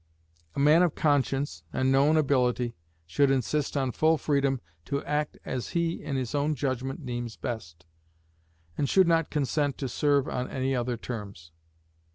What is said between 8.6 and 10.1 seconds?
and should not consent to